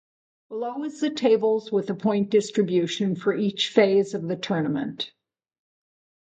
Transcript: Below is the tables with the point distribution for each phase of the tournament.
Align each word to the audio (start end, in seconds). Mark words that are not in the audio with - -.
Below 0.49 0.85
is 0.85 0.99
the 0.99 1.11
tables 1.11 1.71
with 1.71 1.85
the 1.85 1.93
point 1.93 2.31
distribution 2.31 3.15
for 3.15 3.37
each 3.37 3.69
phase 3.69 4.15
of 4.15 4.27
the 4.29 4.35
tournament. 4.35 5.13